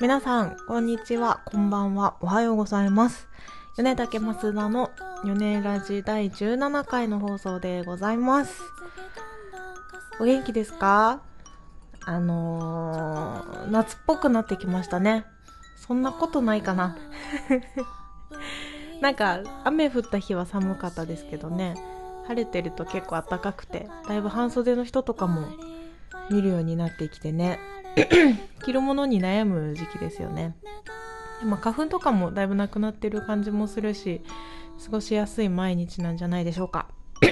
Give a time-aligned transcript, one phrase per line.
[0.00, 3.28] 皆さん、こんにちは、こんばんは、おはようございます。
[3.76, 4.90] 米竹増田の
[5.24, 8.60] 米ラジ第17回の放送でございます。
[10.18, 11.20] お元気ですか？
[12.06, 15.26] あのー、夏っぽくなってきましたね。
[15.76, 16.96] そんなことないかな。
[19.00, 21.76] なんか、雨降った日は寒かったですけどね、
[22.26, 25.46] 晴れてると結構暖かくて、だいぶ半袖の人とかも
[26.30, 27.60] 見るようになってきてね。
[28.64, 30.56] 着るものに悩む時期ですよね。
[31.44, 34.22] まあ、花粉とかもだいぶなくなってる感じもするし、
[34.84, 36.86] 過ごしやすい毎日なんじゃないでしょうか。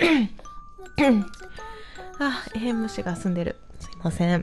[2.19, 3.57] あ、えー、虫が住んでる。
[3.81, 4.43] すいません。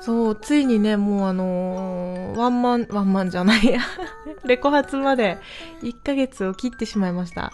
[0.00, 3.80] そう、ついにね、もうあのーワンマン、ワンマンじゃないや。
[4.46, 5.38] レコ発まで
[5.82, 7.52] 1ヶ月を切ってしまいました。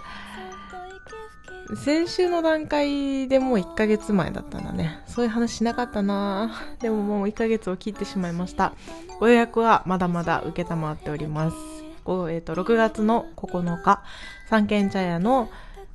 [1.76, 5.00] 先週の段階でもう1ヶ月前だったんだね。
[5.06, 8.74] そういう話しなかったなでももう1ヶ月を切ってしまいました。
[9.20, 11.56] ご予約はまだまだ受けたまっております。
[12.04, 14.02] ごえっ、と、6月の9日、
[14.48, 15.50] 三軒茶屋の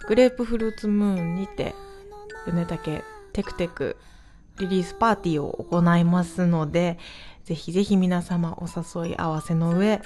[0.07, 1.75] グレープフルーツムーンにて、
[2.45, 3.95] 米竹テクテク
[4.59, 6.97] リリースパーティーを行いますので、
[7.43, 10.01] ぜひぜひ皆様お誘い合わせの上、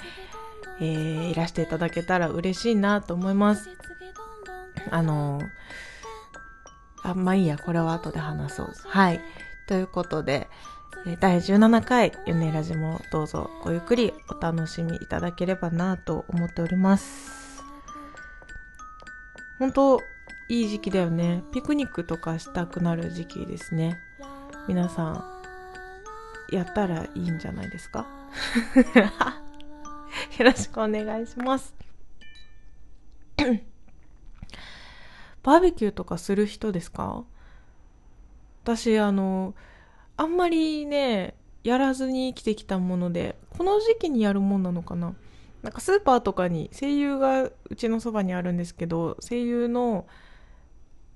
[0.80, 3.70] えーいらしていただけたら嬉しいなと思います。
[4.90, 5.46] あのー
[7.06, 8.72] あ、まあいいや、これは後で話そう。
[8.88, 9.20] はい。
[9.68, 10.48] ということで、
[11.20, 17.62] 第17回、ヨネラジもどうぞごゆっくりお楽しみいただければなと思っております。
[19.58, 20.00] 本当
[20.48, 21.42] いい時期だよね。
[21.52, 23.98] ピクニックとかしたくなる時期ですね。
[24.66, 25.24] 皆さん、
[26.50, 28.06] やったらいいんじゃないですか？
[30.38, 31.74] よろしくお願いします。
[35.44, 37.22] バーベキューとかする人ですか？
[38.64, 39.54] 私、あの、
[40.16, 45.14] あんまりね、やらずに生きてきたもので、この時期にやるもんなのかな？
[45.62, 50.06] なんかスーパーとかに声優がうちのそばにあるんですけど、声優の、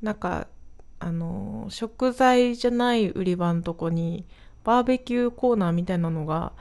[0.03, 0.47] なんか、
[1.01, 4.27] あの、食材じゃない売り場のとこに、
[4.65, 6.53] バーベキューコーナーみたいなのが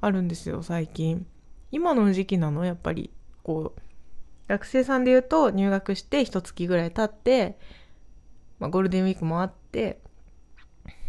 [0.00, 1.26] あるんですよ、最近。
[1.72, 2.64] 今の時期なの？
[2.64, 3.10] やっぱり、
[3.42, 3.80] こう、
[4.48, 7.58] 学生さんで言うと入学して一月ぐらい経って、
[8.58, 10.00] まあ、ゴールデンウィークもあって、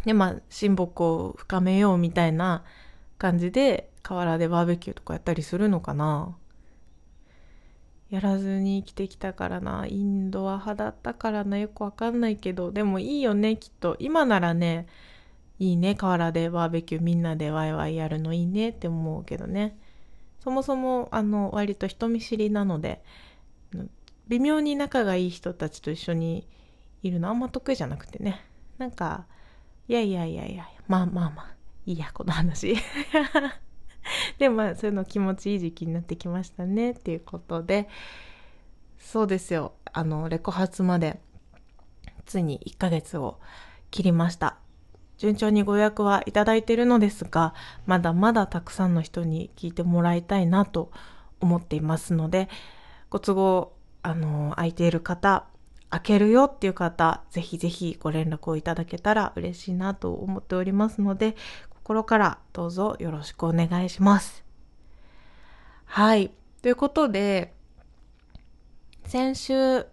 [0.04, 2.64] で、まあ、親睦を深めようみたいな
[3.18, 6.36] 感じで、河原でバーベキューとかやったりするのかな
[8.10, 9.86] やらずに生きてきたからな。
[9.86, 11.58] インドア派だったからな。
[11.58, 13.96] よくわかんないけど、でもいいよね、きっと。
[13.98, 14.86] 今ならね、
[15.58, 19.76] いいね、河原でバーベキューみんなでワイワイやるのいいねって思うけどね。
[20.42, 23.02] そもそも、あの、割と人見知りなので、
[24.28, 26.46] 微妙に仲がいい人たちと一緒に
[27.02, 28.44] いるのあんま得意じゃなくてね。
[28.78, 29.26] なんか、
[29.88, 31.54] いやいやいやいや、まあまあまあ、
[31.86, 32.76] いいや、この話。
[34.38, 37.88] でもまあ、そういうの気持ちいい時期になってきましたね、っていうことで、
[38.98, 39.72] そうですよ。
[39.92, 41.20] あの、レコ発まで、
[42.26, 43.40] ついに1ヶ月を
[43.90, 44.58] 切りました。
[45.16, 47.54] 順調にご予約はいただいているのですが、
[47.86, 50.92] まだまだたくさんの人に聞いてもらいたいなと
[51.40, 52.48] 思っていますので、
[53.10, 53.72] ご都合、
[54.02, 55.46] あの、空いている方、
[55.90, 61.36] 開けるよっていう方、ぜひぜひご連絡をいただけたら嬉しいなと思っておりますので、
[61.70, 64.44] 心からどうぞよろしくお願いします。
[65.86, 66.30] はい。
[66.60, 67.54] ということで、
[69.04, 69.86] 先週、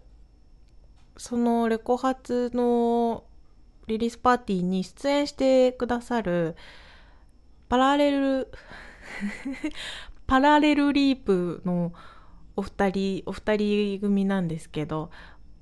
[1.16, 3.24] そのレコ発の
[3.86, 6.56] リリースパーティーに出演してくださる
[7.68, 8.52] パラレル
[10.26, 11.92] パラレルリープの
[12.56, 15.10] お二人、お二人組なんですけど、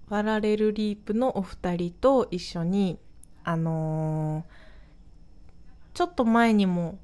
[0.09, 2.99] パラレルリープのお二人と一緒に、
[3.43, 4.65] あのー
[5.95, 6.99] ちょっと前にも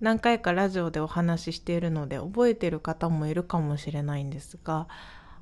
[0.00, 4.88] 何回かラジオでお話ししているので覚えてる方もいるかもしれないんですが、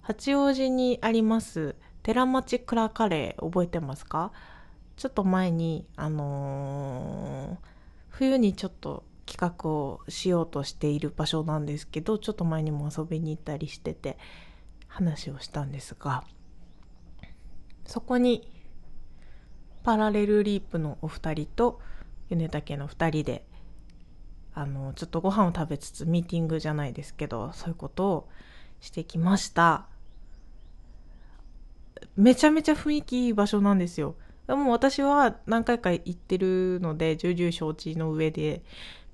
[0.03, 4.33] 八王子にあります寺町クラカレー覚えてますか？
[4.97, 7.69] ちょっと前に、あのー
[8.09, 14.19] 冬にちょっと企画をしようとしている場所なんですけど、ちょっと前にも遊びに行ったりしてて
[14.89, 16.25] 話をしたんですが、
[17.87, 18.51] そこに
[19.85, 21.81] パラレルリープのお二人と
[22.29, 23.47] 米竹の二人で、
[24.53, 28.29] あの、ちょっとご飯を食べつつミーティングじゃないですけど、そういうことを
[28.81, 29.87] してきました。
[32.17, 34.17] めちゃめちゃ雰囲気いい場所なんですよ。
[34.49, 38.65] でも私は何回か行ってるので、重々承知の上で、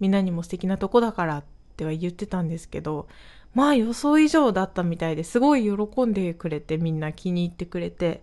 [0.00, 1.44] みんなにも素敵なとこだからっ
[1.76, 3.08] ては言ってたんですけど、
[3.54, 8.22] まあ予想以上だったみたいですごい喜んでくれて、みんな気に入ってくれて、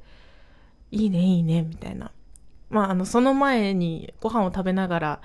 [0.92, 2.12] いいねいいね、みたいな。
[2.70, 5.22] まああの、その前にご飯を食べながら、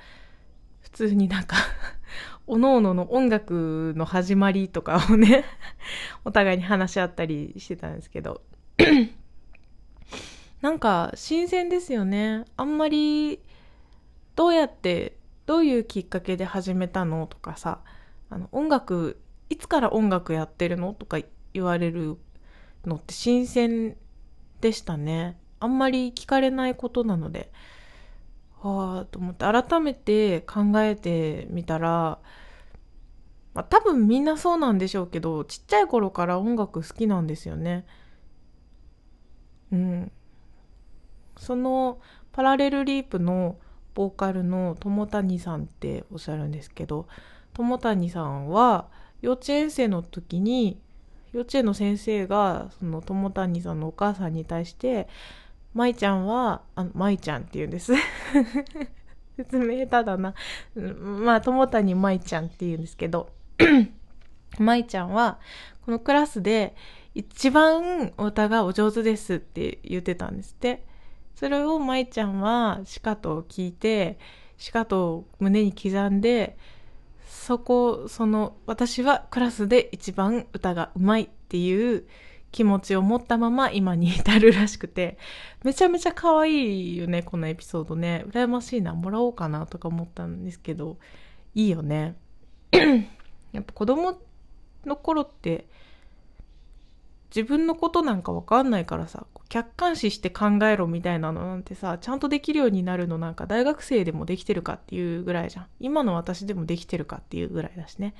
[0.80, 1.56] 普通になんか
[2.46, 5.44] おのおのの音楽の始まりとかをね
[6.24, 8.40] お互いに話し合ったりしてたんですけど
[10.62, 12.44] なんか新鮮ですよね。
[12.56, 13.40] あんまり
[14.34, 15.17] どうやって
[15.48, 17.80] どういうきっかけで始めたのとかさ
[18.28, 19.18] あの音楽
[19.48, 21.18] いつから音楽やってるのとか
[21.54, 22.18] 言われる
[22.84, 23.96] のって新鮮
[24.60, 25.38] でしたね。
[25.58, 27.50] あんまり聞かれないことなので。
[28.60, 32.18] はあと思って改めて考えてみたら、
[33.54, 37.86] まあ、多分みんなそうなんでしょうけどちっちゃい頃から音楽好きなんですよね。
[39.72, 40.12] うん。
[41.38, 42.00] その
[42.32, 43.56] パラレルリープの
[43.98, 47.08] ボーカルの友谷さんっておっしゃるんですけど
[47.52, 48.86] 友谷さんは
[49.22, 50.80] 幼稚園生の時に
[51.32, 55.08] 幼稚園の先生がその友谷さんのお母さんに対して
[55.74, 57.92] 「舞ちゃんはあ舞ちゃん」って言うんです。
[59.36, 60.34] 説明下手だな。
[60.76, 63.30] まあ友谷舞ちゃんって言うんですけど
[64.60, 65.40] 舞ちゃんは
[65.84, 66.76] このクラスで
[67.16, 70.86] 一番お歌がお上手ですって言ってたんですって。
[71.38, 74.18] それを舞ちゃんはしかと聞いて
[74.56, 76.56] しかと胸に刻んで
[77.28, 82.06] そこ、その、私はクラスで一番歌がうまいっていう
[82.52, 85.18] 気持ちを持ったまま今に至るらしくて、
[85.64, 88.24] めちゃめちゃ可愛いよね、このエピソードね。
[88.28, 90.98] 羨ましいな、もらおうかなとか思ったんですけど、
[91.54, 92.16] いいよね。
[93.52, 94.18] やっぱ子供
[94.84, 95.68] の頃って、
[97.34, 105.66] 自分のことなんかわかんないからさ、客観視して考えろみたいなのなんてさ、ちゃんとできるようになるのなんか大学生でもできてるかっていうぐらいじゃん。
[105.80, 108.14] 今の私でもできてるかっていうぐらいだしね。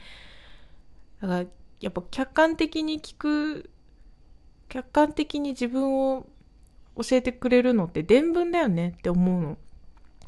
[1.20, 1.48] だから、
[1.80, 3.70] やっぱ客観的に聞く、
[4.68, 6.26] 客観的に自分を
[6.96, 9.58] 教えてくれるのって伝聞だよねって思うの。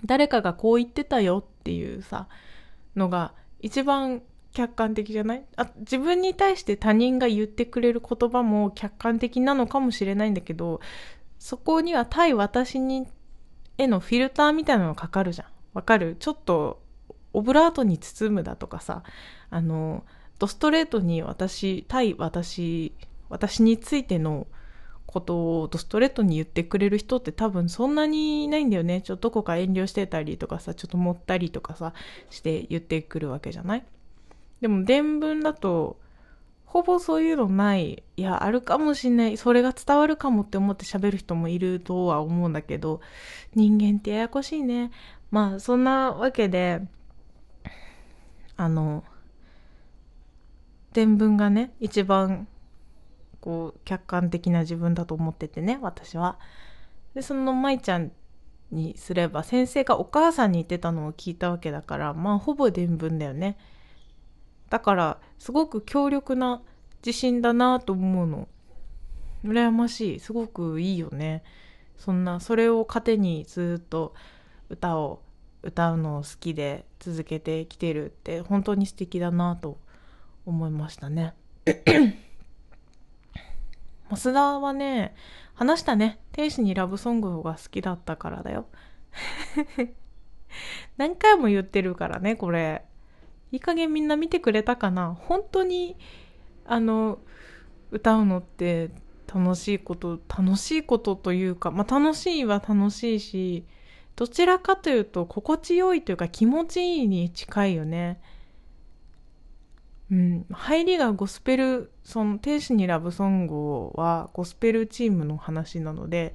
[0.06, 2.28] 誰かがこう言ってたよっていうさ、
[2.96, 4.22] のが一番
[4.52, 5.44] 客観的じゃない？
[5.56, 10.80] あ自分に対して他人が言ってくれる言葉も客観的なのかもしれないんだけど
[11.38, 13.06] そこには対私に
[13.78, 15.48] へのフィルターみたいなのがかかるじゃん。
[15.72, 16.16] わかる？
[16.18, 16.82] ちょっと
[17.32, 19.02] オブラートに包むだとかさ。
[19.50, 20.04] あの
[20.38, 22.92] ドストレートに私対私
[23.28, 24.46] 私についての
[25.06, 29.02] ことをドストレートに言ってくれる人って多分そんなにいないんだよね。
[29.02, 31.94] ちょっとどこか遠慮してたりとかさちょっと持ったりとかさ
[32.30, 33.84] して言ってくるわけじゃない？
[34.60, 35.98] でも伝聞だと、
[36.66, 38.04] ほぼそういうのない。
[38.16, 39.36] いや、あるかもしんない。
[39.36, 43.00] それが伝わるかもって思って喋る人もいるとは思うんだけど、
[43.54, 44.92] 人間ってややこしいね。
[45.32, 46.82] まあ、そんなわけで、
[48.56, 49.02] あの、
[50.92, 52.46] 伝聞がね、一番、
[53.40, 56.38] こう、客観的な自分だと思っててね、私は。
[57.14, 58.12] で、その舞ちゃん
[58.70, 63.56] にすれば、先生がお母さんに言ってたのを聞いたわけだから、まあ、ほぼ伝聞だよね。
[64.70, 66.62] だからすごく強力な
[67.04, 68.48] 自信だなと思うの。
[69.44, 70.20] 羨ましい。
[70.20, 71.42] すごくいいよね。
[71.96, 74.14] そんなそれを糧にずっと
[74.68, 75.22] 歌を
[75.62, 79.78] 歌うのを好きで続けてきてるって本当に素敵だなと
[80.46, 81.34] 思いましたね。
[84.10, 85.14] 増田はね
[85.54, 86.20] 話したね。
[86.32, 88.66] 天使にラブソングが好きだったからだよ。
[90.96, 92.84] 何回も言ってるからねこれ。
[93.52, 95.14] いい加減みんな見てくれたかな？
[95.14, 95.96] 本当に
[96.64, 97.18] あの
[97.90, 98.90] 歌うのって
[99.32, 103.64] 楽しいこと楽しいことというか、まあ、楽しいは楽しいし
[104.16, 108.20] どちらかというと心地よいというか気持ちいいに近いよね。
[110.10, 116.34] うん、入りがゴスペルその「天使にラブソング」はゴスペルチームの話なので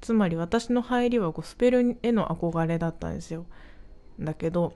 [0.00, 3.46] つまり私の入りはゴスペルへの憧れだったんですよ。
[4.20, 4.74] だけど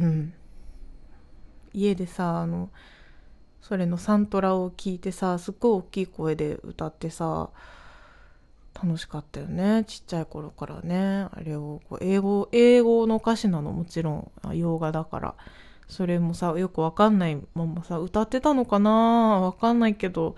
[0.00, 0.32] うん。
[1.72, 2.70] 家でさあの
[3.60, 7.50] それのサントラを聞いてさすっごい大きい声で歌ってさ
[8.82, 9.84] 楽しかったよね。
[9.86, 11.26] ちっちゃい頃からね。
[11.32, 14.56] あれをこう英語英語の歌詞なのもちろん。
[14.56, 15.34] 洋画だから。
[15.88, 18.90] それもさよくわかんないままさ歌ってたのかな？
[19.40, 20.36] わかんないけど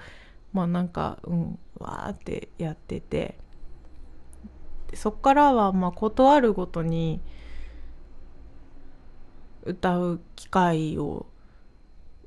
[0.52, 3.36] まあなんかうんわーってやってて。
[4.94, 7.20] そっからはまあ事あるごとに
[9.64, 11.26] 歌う機会を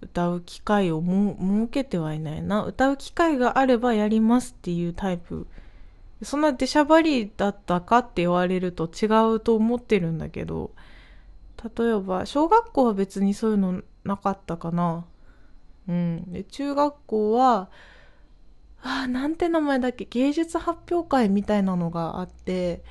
[0.02, 2.64] 歌う機会をも設けてはいないな。
[2.66, 5.48] 歌う機会があればやりますっていうタイプ。
[6.22, 10.72] そんな出しゃばりだったかって言われると違うと思ってるんだけど。
[11.78, 15.06] 例えば小学校は別にそういうのなかったかな。
[15.88, 16.32] うん。
[16.34, 17.70] で中学校は
[18.82, 20.04] あなんて名前だっけ？
[20.04, 22.84] 芸術発表会みたいなのがあって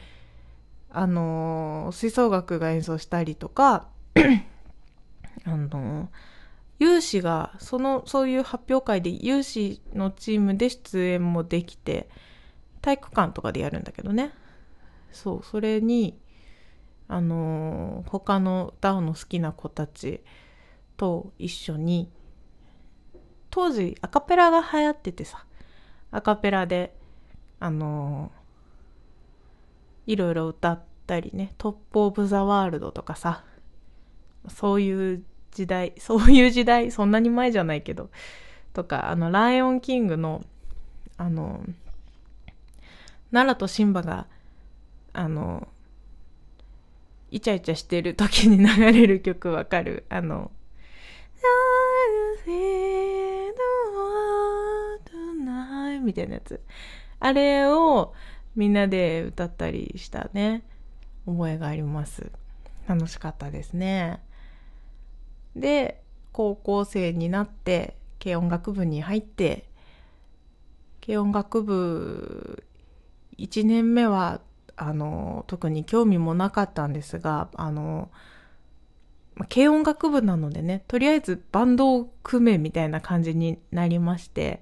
[0.89, 3.89] あの吹奏楽が演奏したりとか
[5.45, 6.11] あの
[6.79, 12.09] 有志がそのそういう発表会で有志のチームで出演もできて
[12.81, 14.33] 体育館とかでやるんだけどね。
[15.13, 16.19] そうそれに
[17.07, 20.23] あの他の歌の好きな子たち
[20.97, 22.11] と一緒に
[23.51, 25.45] 当時アカペラが流行っててさ。
[26.11, 26.95] アカペラで
[27.59, 28.31] あの
[30.07, 31.55] いろいろ歌ったりね。
[31.59, 33.45] トップ・オブ・ザ・ワールドとかさ。
[34.49, 38.11] そういう時代、 そういう時代、そんなに前じゃないけど、
[38.73, 40.45] とか、あの、ライオンキングの、
[41.17, 41.65] あの、
[43.31, 44.27] 奈良とシンバが、
[45.13, 45.69] あの、
[47.31, 50.51] イチャイチャしてる時に流れる曲わかるあの、
[56.03, 56.61] みたいなやつ。
[57.21, 58.13] あれを
[58.55, 60.63] みんなで歌ったりしたね、
[61.25, 62.31] 覚えがあります。
[62.87, 64.21] 楽しかったですね。
[65.57, 69.69] で高校生になって軽音楽部に入って
[71.05, 72.65] 軽音楽部
[73.39, 74.41] 1年目は
[74.77, 78.11] あの特に興味もなかったんですがあの
[79.49, 84.61] 軽音楽部なのでねとりあえずバンドを組めみたいな感じになりまして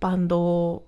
[0.00, 0.86] バンドを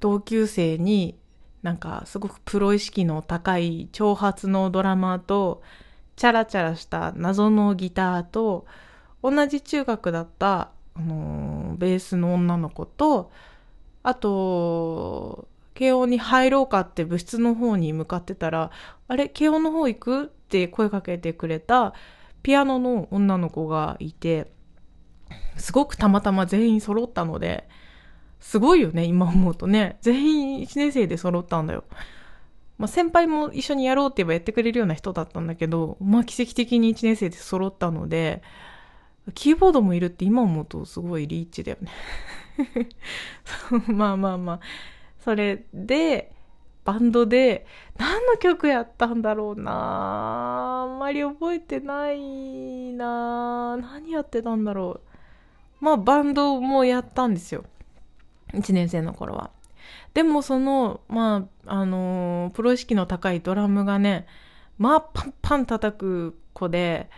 [0.00, 1.18] 同級生に
[1.62, 5.62] なんかすごくプロ意識の高い長髪のドラマーと
[6.16, 8.66] チャラチャラした謎のギターと
[9.22, 13.30] 同じ中学だった、あのー、ベースの女の子と
[14.02, 18.70] あと慶応に入ろうかって部室の方に向かってたら
[19.08, 21.92] あれ慶応の方行くって声かけてくれた
[22.42, 24.50] ピアノの女の子がいて
[25.56, 27.68] すごくたまたま全員揃ったので
[28.40, 29.98] すごいよね今思うとね。
[30.02, 31.84] 全員1年生で揃ったんだよ。
[32.78, 38.42] まあ、先輩も一緒にやろうって言えばやってくれるような人だったんだけど、まあ、奇跡的に1年生で揃ったので、
[39.34, 41.90] キーボードもいるって今思うとすごいリーチだよね
[43.88, 44.60] まあまあまあ。
[45.18, 46.32] それで、
[46.84, 47.66] バンドで
[47.98, 55.00] 何の曲やったんだろうなあんまり覚えてないな何やってたんだろ
[55.80, 55.84] う。
[55.84, 57.64] まあバンドもやったんですよ。
[58.52, 59.50] 1年生の頃は。
[60.14, 64.26] でもその、まあ、あのー、プロ意識の高いドラムがね、
[64.78, 67.10] まあ、パンパン叩く子で、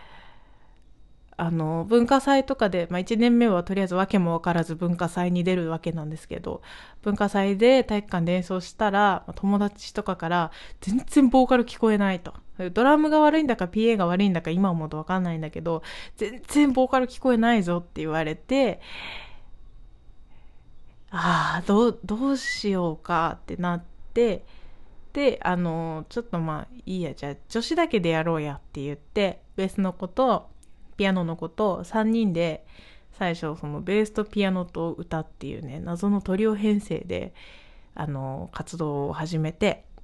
[1.39, 6.61] あの、文化祭とかで、まあ、1年目はとりあえず訳も分からず文化祭に出るわけなんですけど、
[7.01, 12.33] 文化祭で体育館で演奏したら、友達とかから、全然ボーカル聞こえないと。
[12.73, 15.81] ドラムが悪いんだか PA が悪いんだか今思うと分かんないんだけど、
[16.17, 18.81] 全然ボーカル聞こえないぞって言われて、
[21.11, 24.45] ああ、どう、どうしようかってなって、
[25.13, 30.49] で、あの、ちょっとまあいいや、じゃあ女子だけでやろうやって言って、ベースの子と
[30.97, 32.65] ピアノの子と3人で
[33.13, 37.33] 最初そのベースとピアノと歌っていうね、謎のトリオ編成で、
[37.95, 39.85] あの、活動を始めて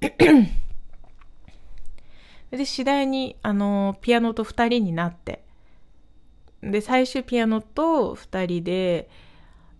[2.50, 5.44] で、次第に、あの、ピアノと2人になって、
[6.62, 9.08] で、最終ピアノと2人で、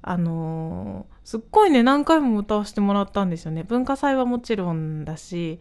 [0.09, 3.65] あのー、すっごいね、何回も歌わせてもらったんですよね。
[3.65, 5.59] 文化祭はもちろんだし、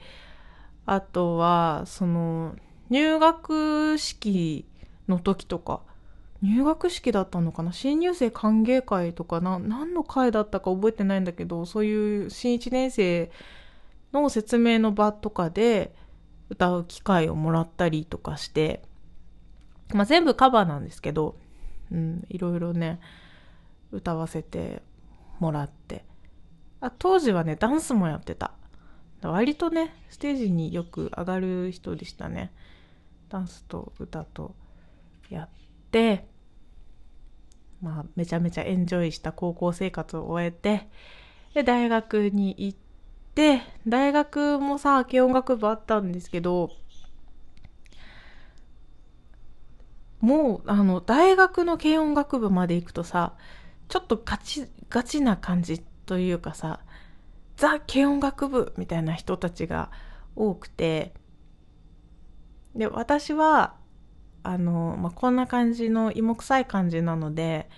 [0.86, 2.56] あとは、その、
[2.92, 4.66] 入学式
[5.08, 5.82] の時とか、
[6.44, 7.74] 入学式だったのかな？
[7.74, 13.32] 新入生歓迎会とかな、何の会だったか覚えてないんだけど、そういう新1年生
[14.14, 15.96] の説明の場とかで
[16.52, 18.84] 歌う機会をもらったりとかして、
[19.92, 21.36] まあ全部カバーなんですけど、
[21.92, 23.00] うん、いろいろね、
[23.96, 24.82] 歌わせて
[25.40, 26.06] もらって。
[26.82, 28.52] あ当時はねダンスもやってた。
[29.22, 32.52] 割とねステージによく上がる人でしたね。
[33.30, 34.56] ダンスと歌と
[35.30, 35.50] やっ
[35.92, 36.28] て
[37.82, 40.88] まあめちゃめちゃエンジョイした高校生活を終えて
[41.54, 42.78] で大学に行っ
[43.34, 46.70] て大学もさ軽音楽部あったんですけど
[50.20, 53.34] もうあの大学の軽音楽部まで行くとさ
[53.88, 56.80] ちょっとガチ、ガチな感じというかさ、
[57.58, 59.92] ザ・軽音楽部みたいな人たちが
[60.36, 61.14] 多くて、
[62.76, 63.76] で、私は、
[64.44, 67.70] あの、まあ、こんな感じの芋臭い感じなので、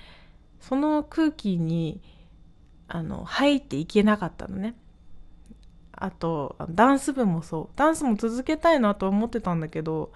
[0.59, 2.01] その空気に、
[2.87, 4.75] あの、入っていけなかったのね。
[5.91, 7.75] あと、ダンス部もそう。
[7.75, 10.11] ダンスも続けたいなと思ってたんだけど、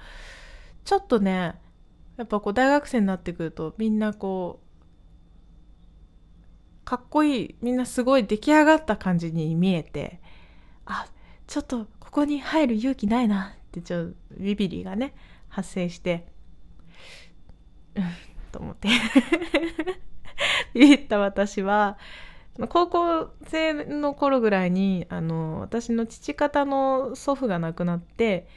[0.84, 1.56] ちょっとね、
[2.18, 4.61] やっぱこう大学生になってくるとみんなこう
[6.92, 10.20] かっこいい、みんなすごい出来上がった感じに見えて、
[10.86, 11.08] あ、
[11.48, 15.14] ちょっとここに入る勇気ないなってちょっとビビリがね
[15.48, 16.28] 発生して
[17.96, 18.04] うん
[18.52, 18.90] と思って。
[20.74, 21.98] ビビった私は
[22.68, 28.50] 高校生の頃ぐらいにあの私の父方の祖父が亡くなって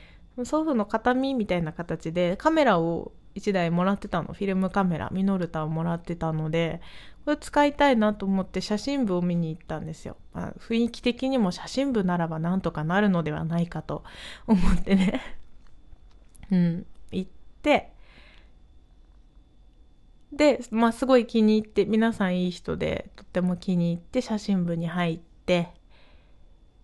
[0.42, 4.32] 祖父の形見みたいな形でカメラを1台もらってたの。
[4.32, 6.80] フィルムカメラミノルタをもらってたので
[7.24, 14.04] これ使いたいなと思って写真部を見に行ったんですよ、まあ、雰囲気的にも写真部ならばなんとかなるのではないかと
[14.46, 15.20] 思ってね。
[16.52, 17.30] うん行っ
[17.62, 17.92] て。
[20.32, 25.72] で、まあ、すごい気に入って皆さんいい人でとっても気に入って写真部に入って。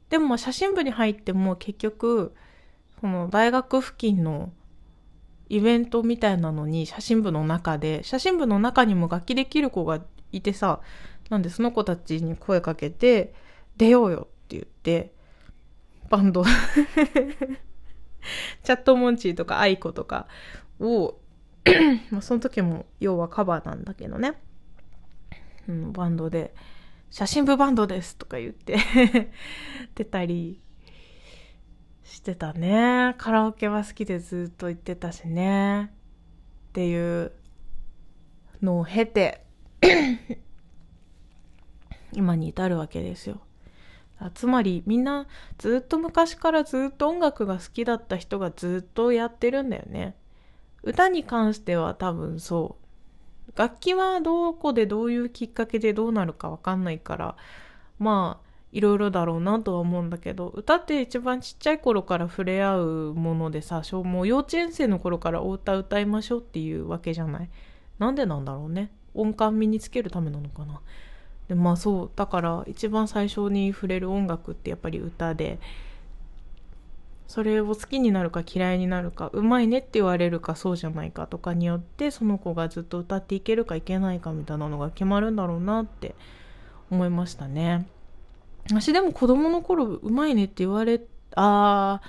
[0.09, 2.35] でも写真部に入っても結局
[3.01, 4.53] その大学付近の
[5.49, 10.01] イベントみたいなのに写真部の中で写真部の中にも楽器できる子が
[10.33, 10.81] いてさ
[11.29, 13.35] なんでその子たちに声かけて
[13.77, 15.13] 出ようよって言って
[16.09, 16.45] バンド
[18.65, 20.27] チャットモンチーとか aiko とか
[20.81, 21.19] を
[22.11, 24.35] まその時も要はカバーなんだけどね、
[25.69, 26.55] うん、バンドで
[27.11, 28.77] 「写真部バンドです」とか言って
[29.95, 30.61] 出たり
[32.11, 33.15] してたね。
[33.19, 35.93] カラオケは好きでずっと行ってたしね。
[36.71, 37.33] っていう
[38.61, 39.45] のを経て
[42.13, 43.41] 今に至るわけですよ。
[44.35, 50.15] つまりみんなずっと昔からずっと音楽が好きだった人がずっとやってるんだよね。
[50.83, 52.81] 歌に関しては多分そう。
[53.57, 57.37] 楽器はどこでどういうきっかけでどうなるかわかんないから
[57.99, 67.51] まあいろいろだろうなとは思うんだけど歌って一番ちっちゃい頃から触れ合うものでさもう幼稚園生の頃からお歌歌いましょうっていうわけじゃない。
[67.99, 68.91] なんでなんだろうね。
[69.15, 70.81] 音感身につけるためなのかな。
[71.49, 75.59] でまあそうだから一番最初に触れる音楽ってやっぱり歌で
[77.27, 86.15] それを好きになるか嫌いになるかうまいねって言われるかそうじゃないかとかによってその子がずっと歌っていけるかいけないかみたいなのが決まるんだろうなって
[86.91, 87.87] 思いましたね。
[88.69, 91.01] 私でも子供の頃うまいねって言われ
[91.35, 92.01] あ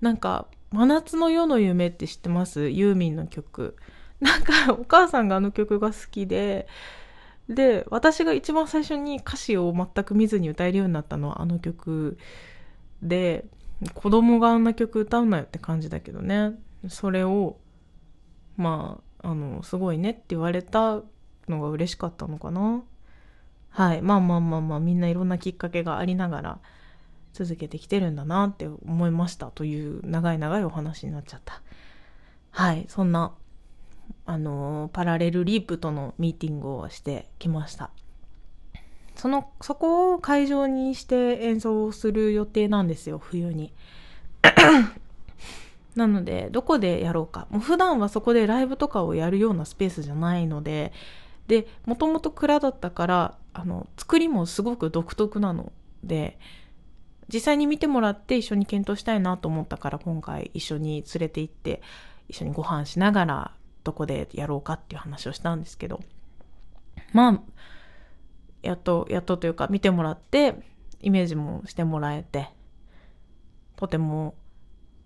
[0.00, 2.68] ーなんか「真夏の夜の夢」って知ってます？
[2.68, 3.76] ユーミンの曲。
[4.20, 6.66] なんかお母さんがあの曲が好きで
[7.48, 12.18] で私が一番最初に歌詞を全く見ずに歌えるようになったのはあの曲
[13.02, 13.44] で
[13.94, 16.52] 子供があんな曲歌うなよって感じだけどね
[16.88, 17.56] それを
[18.56, 21.02] まああのすごいねって言われた
[21.48, 22.82] のが嬉しかったのかな
[23.70, 24.02] はい。
[24.02, 26.58] まあまあまあまあ、みんないろんなきっかけがありながら
[27.32, 31.62] 続けてきてるんだなって思いましたという長い長いお話になっちゃった。
[32.50, 32.84] はい。
[32.88, 33.32] そんな、
[34.26, 37.90] あの、パラレルリープとのミーティングをしてきました。
[39.14, 43.72] その、そこを会場にして演奏をする予定なんですよ、冬に。
[45.96, 47.46] なので、どこでやろうか。
[47.50, 50.92] もう普段はそこでライブとかをやるようなスペースじゃないので、
[51.48, 55.72] で、もともと蔵だったから、あの作りもすごく独特なの
[56.04, 56.38] で
[57.32, 61.82] 実際に見てもらって一緒に検討したいなと思ったから今回一緒に連れて行って
[62.28, 63.52] 一緒にご飯しながら
[63.84, 66.00] どこでやろうかっていう話をしたんですけど
[67.12, 67.40] まあ
[68.62, 70.54] やっとやっとというか見てもらって
[71.00, 72.50] イメージもしてもらえて
[73.76, 74.34] とても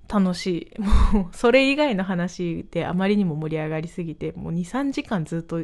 [0.09, 5.61] 楽しいもうそれ以外の話であまりにも盛り上がりすぎてもう23時間ずっと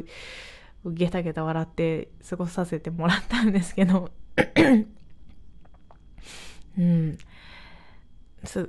[0.85, 4.09] ゲタゲタ笑って過ごさせてもらったんですけど
[6.77, 7.17] うん。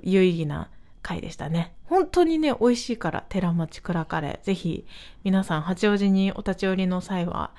[0.02, 0.68] 有意義な
[1.02, 1.74] 回でしたね。
[1.84, 4.46] 本当にね、美味しいから、寺町倉カレー。
[4.46, 4.86] ぜひ、
[5.24, 7.52] 皆さん、八王子にお立ち寄りの際は、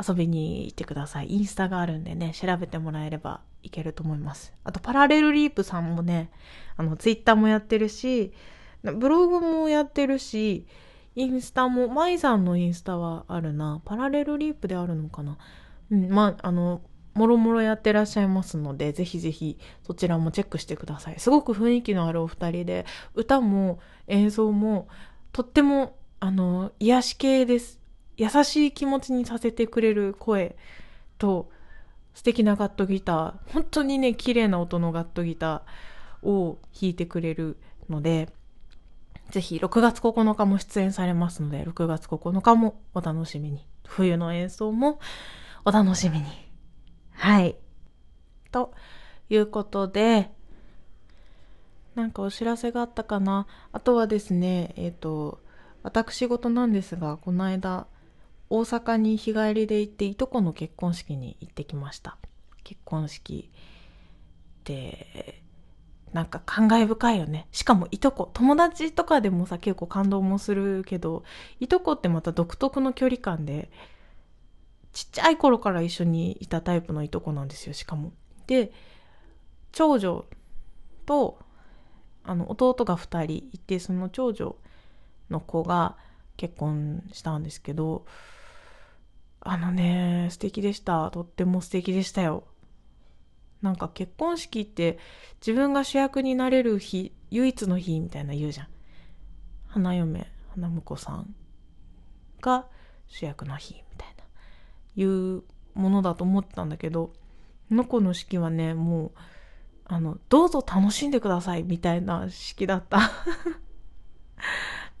[0.00, 1.32] 遊びに行ってください。
[1.32, 4.52] インスタがあるんでね、調べてもらえればいけると思います。
[4.64, 6.30] あと、パラレルリープさんもね、
[6.76, 8.32] あの、ツイッターもやってるし、
[8.82, 10.66] ブログもやってるし、
[11.16, 13.82] インスタも、舞さんのインスタはあるな。
[13.84, 15.36] パラレルリープであるのかな。
[15.90, 16.80] うん、まあ、あの、
[17.18, 21.18] もろもろやってらっしゃいますので、ぜひぜひそちらもチェックしてください。
[21.18, 24.86] すごく雰囲気のあるお二人で、歌も演奏も
[25.32, 27.80] とっても、あの、癒し系です。
[28.16, 30.56] 優しい気持ちにさせてくれる声
[31.18, 31.50] と、
[32.14, 37.56] 素敵なガットギター、本当にね、綺麗な音のガットギターを弾いてくれる
[37.88, 38.28] ので、
[39.30, 43.66] ぜひ6月9日も出演されますので、6月9日もお楽しみに。
[43.86, 45.00] 冬の演奏も
[45.64, 46.47] お楽しみに。
[47.18, 47.56] はい。
[48.52, 48.72] と
[49.28, 50.30] いうことで、
[51.96, 53.48] なんかお知らせがあったかな？
[53.72, 55.40] あとはですね、えっ、ー、と、
[55.82, 57.88] 私事なんですが、この間、
[58.50, 62.18] 大阪に日帰りで行って、いとこの結婚式に行ってきました。
[62.62, 63.50] 結婚式
[64.64, 65.42] で、
[66.12, 67.48] なんか感慨深いよね。
[67.50, 71.24] しかもいとこ、友達とかでもさ、結構感動もするけど、
[71.58, 73.72] いとこってまた独特の距離感で、
[74.98, 78.12] ちっちゃい頃から一緒にいたタイプのいとこなんですよ、しかも。
[78.48, 78.72] で、
[79.70, 80.24] 長女
[81.06, 81.38] と、
[82.24, 84.56] あの、弟が2人いて、その長女
[85.30, 85.96] の子が
[86.36, 88.06] 結婚したんですけど、
[89.38, 91.12] あのね、素敵でした。
[91.12, 92.42] とっても素敵でしたよ。
[93.62, 94.98] なんか結婚式って
[95.40, 98.68] 自分が主役になれる日、唯一の日みたいな言うじゃん。
[99.68, 101.34] 花嫁、花婿さん
[102.40, 102.66] が
[103.06, 104.17] 主役の日みたいな、
[104.98, 107.12] いうものだと思ってたんだけど、
[107.70, 109.12] の子の式はね、もう、
[109.84, 112.98] あの、どうぞ楽しんでくださいみたいな式だった。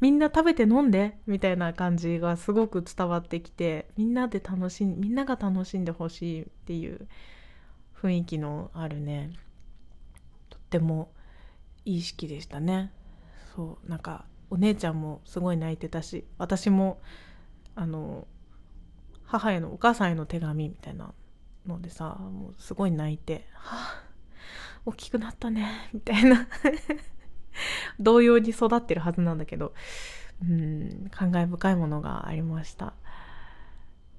[0.00, 7.08] みんな食べて飲んでみたいな感じがすごく伝わってきてみんなで楽しんみんなが楽しんでほしいっていう
[8.00, 9.32] 雰囲気のあるね
[10.50, 11.10] とっても
[11.84, 12.92] いい式でしたね。
[13.56, 17.00] そうなんかお姉ちゃんもすごい泣いてたし私も
[17.74, 18.28] あの
[19.28, 21.12] 母へのお母さんへの手紙みたいな
[21.66, 24.04] のでさもうすごい泣いて「はあ
[24.86, 26.48] 大きくなったね」みたいな
[28.00, 29.74] 同様に育ってるはずなんだけど、
[30.42, 32.94] うん、感慨深いものがありました。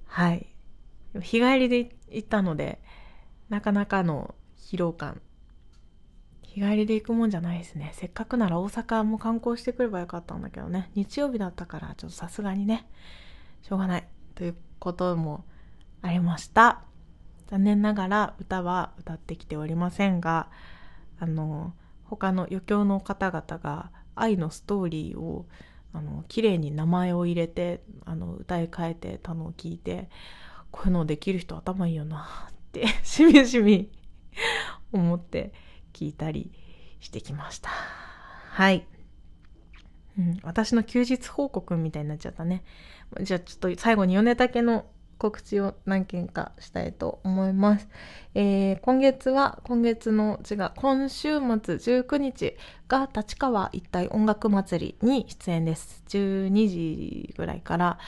[0.06, 0.48] はい。
[1.22, 2.82] 日帰りで行ったので、
[3.48, 5.22] なかなかの疲労感。
[6.42, 7.92] 日帰りで行くもんじゃないですね。
[7.94, 10.92] せっかくなら大阪も観光してくればよかったんだけどね。
[10.96, 12.88] 日曜日だったから、ちょっとさすがにね、
[13.62, 14.08] しょうがない。
[14.36, 15.46] ということも
[16.02, 16.82] ありました。
[17.48, 20.50] 残念ながら歌は歌ってきておりませんが、
[21.20, 25.46] あの、他の余興の方々が愛のストーリーを
[25.94, 30.10] あの綺麗に名前を入れてあの歌い替えてたのを聞いて
[30.72, 33.90] こういうのできる人頭いいよなって しみじみ
[34.92, 35.54] 思って
[35.94, 36.52] 聞いたり
[37.00, 38.86] してきましたはい、
[40.20, 42.64] うん、私の休日報告みたいになっちゃったね
[43.22, 44.86] じゃあちょっと最後に米竹の
[45.20, 47.90] 告知を何件かしたいと思います。
[48.36, 52.56] えー、今月は、今月の、違う、今週末19日
[52.88, 56.04] が立川一体音楽祭りに出演です。
[56.08, 58.00] 12時ぐらいから、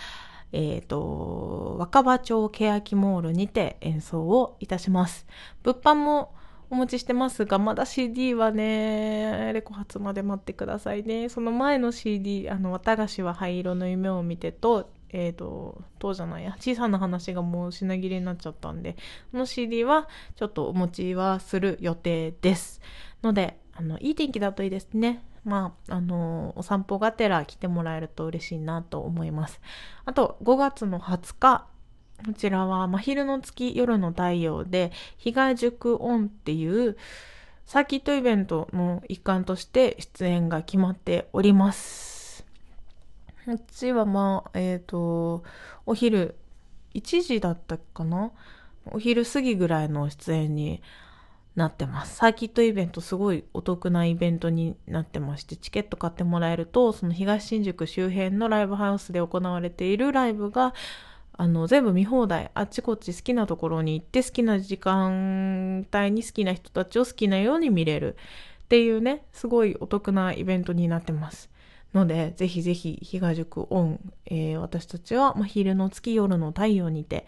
[0.53, 5.27] えっ、ー、と、若葉町欅モールにて演奏をいたします。
[5.63, 6.33] 物販も
[6.71, 11.27] お持ちしてますが、まだ CD はね、レコ発まで待ってくださいね。
[11.27, 18.95] その前の CD、あの、綿菓子は灰色の夢を見てと、えっ、ー、と、どうじゃないや、小さな話がもう品切れになっちゃったんで、
[19.33, 20.07] この CD は
[20.37, 22.79] ちょっとお持ちはする予定です。
[23.21, 25.25] ので、あの、いい天気だといいですね。
[25.43, 29.59] まあ、あの、お散歩がてら来てもらえると嬉しいなと思います。
[30.05, 31.67] あと、5月の20日、
[32.25, 36.97] こちらは真昼の月、夜の太陽で、被害塾オンっていう
[37.65, 42.45] サーキットイベントの一環として出演が決まっております。
[43.45, 45.43] こっちはまあ、えっ、ー、と、
[45.85, 46.35] お昼、
[46.93, 48.31] 1時だったかな？
[48.85, 50.81] お昼過ぎぐらいの出演に
[51.55, 52.17] なってます。
[52.17, 60.73] サーキットイベントすごいお得なイベントになってまして、チケット買ってもらえると、その東新宿周辺のライブハウスで行われているライブが、
[61.41, 68.15] あの、全部見放題、あっちこっち好きなところに行って、好きな時間帯に好きな人たちを好きなように見れる
[68.65, 71.49] っていうね、すごいお得なイベントになってます。
[71.95, 77.25] ので、ぜひぜひ、日が塾オン、えー、私たちは、ま昼の月夜の太陽にて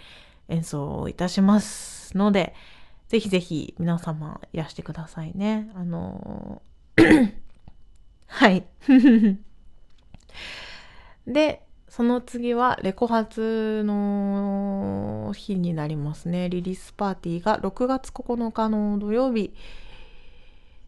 [0.47, 2.53] 演奏をいたしますので、
[3.07, 5.71] ぜひぜひ皆様いらしてくださいね。
[5.73, 7.33] あのー
[8.27, 8.63] はい。
[11.25, 11.63] で、
[11.95, 16.49] その次はレコ発の日になりますね。
[16.49, 19.53] リリースパーティーが6月9日の土曜日、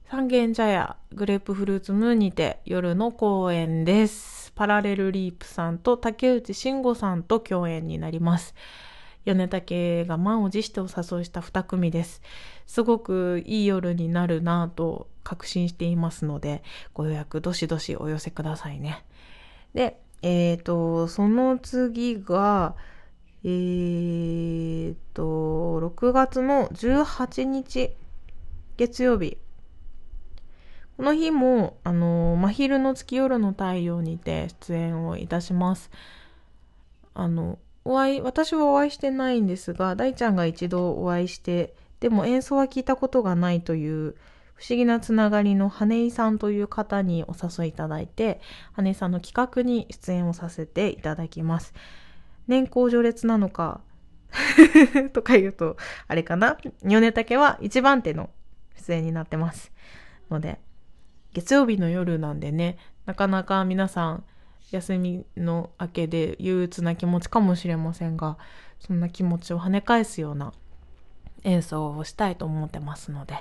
[0.09, 4.51] 三軒茶屋グレープフルーツムーンにて夜の公演です。
[4.55, 8.55] パラレルリープさんと竹内慎吾さんと共演になります。
[9.25, 12.23] 米竹が満を持してお誘いした2組です。
[12.65, 16.63] すごくいい夜になるなぁと確信していますので、
[16.95, 19.05] ご予約どしどしお寄せくださいね。
[19.75, 22.75] で、えっ、ー、と、その次が、
[23.43, 27.95] えっ、ー、と、6月の18日
[28.77, 29.37] 月曜日
[30.97, 35.91] この日も、あの、真昼の月夜の太陽にて出演をいたします。
[37.13, 44.15] あの、お会い、私はお会いしてないんですが、大ちゃんが一度お会いして、でも演奏は聞いたことがないという
[44.55, 48.41] 不思議なつながりの羽井さんという方にお誘いいただいて、
[48.73, 51.73] 羽井さんの企画に出演をさせていただきます。
[52.47, 53.81] 年功序列なのか
[55.13, 56.57] とか言うと、あれかな？
[56.83, 58.29] 米竹は一番手の
[58.77, 59.71] 出演になってます。
[60.29, 60.59] ので、
[61.33, 64.23] 月曜日の夜なんでね、なかなか皆さん
[64.71, 68.37] 休みの明けで憂鬱な気持ちかもしれませんが、
[68.79, 70.53] そんな気持ちを跳ね返すような
[71.45, 73.35] 演奏をしたいと思ってますので、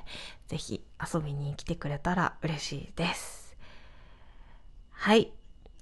[0.46, 0.82] ぜひ
[1.14, 3.56] 遊びに来てくれたら嬉しいです。
[4.92, 5.32] はい。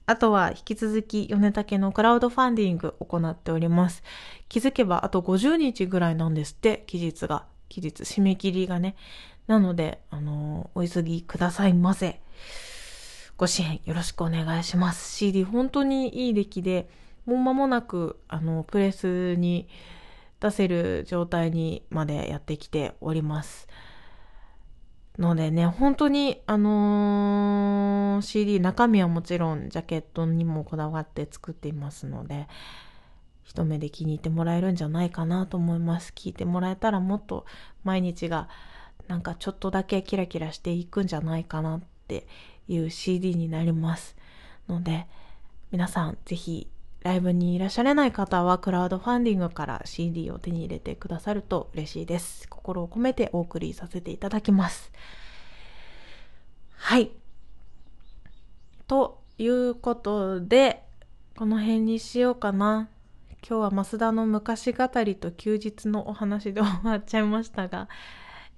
[0.06, 4.02] あとは引き続き米竹のクラウドファンディング行っております。
[4.48, 7.44] 気づけばあと50日ぐらいなんですって、期日が。
[7.68, 8.96] 期日、締め切りがね。
[9.46, 12.20] なので、あのー、お急ぎくださいませ。
[13.36, 15.16] ご支援よろしくお願いします。
[15.16, 16.88] CD 本当にいい出来で、
[17.26, 19.68] もう間もなく、あの、プレスに
[20.42, 23.68] 出せる状態にまでやってきております。
[25.16, 32.48] のでね、本当に、あのー、CD、中身はもちろんジャケットにもこだわって作っていますので、
[33.44, 36.12] 一目で気に入ってもらえるんじゃないかなと思います。
[36.16, 37.46] 聞いてもらえたらもっと
[37.84, 38.48] 毎日が
[39.06, 42.26] なんかちょっとだけキラキラしていくんじゃないかなって
[42.66, 44.16] いう CD になります。
[44.68, 45.06] ので、
[45.70, 46.66] 皆さんぜひ
[47.02, 52.48] ライブにいらっしゃれない方はクラウドファンディングから CD を手に入れてくださると嬉しいです。
[52.48, 54.92] 心を込めてお送りさせていただきます。
[56.76, 57.10] はい。
[58.86, 60.84] ということで、
[61.36, 62.88] この辺にしようかな。
[63.48, 67.88] 今日は増田の昔語りと休日のお話で終わっちゃいましたが、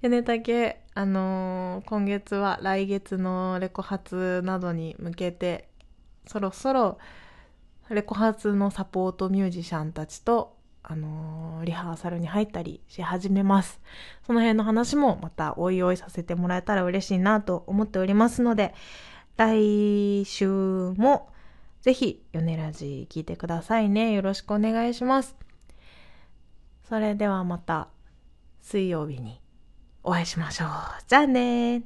[0.03, 5.67] 米竹、あのー、今月は来月のレコ発などに向けて、
[6.27, 6.99] そろそろ
[7.89, 13.79] レコ発のサポートミュージシャンたちと、あのー、リハーサルに入ったりし始めます。
[14.25, 18.73] その辺の話もまたおいおいさせてもらえたら嬉しいなと思っておりますので、
[19.37, 21.29] 来週も
[21.85, 24.11] ぜひ、ヨネラジ聞いてくださいね。
[24.13, 25.35] よろしくお願いします。
[26.89, 27.89] それではまた
[28.63, 29.39] 水曜日に
[30.01, 30.69] お会いしましょう。
[31.07, 31.83] じゃあね